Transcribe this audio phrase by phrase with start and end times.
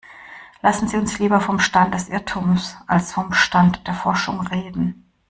[0.63, 5.05] Lassen Sie uns lieber vom Stand des Irrtums als vom Stand der Forschung reden.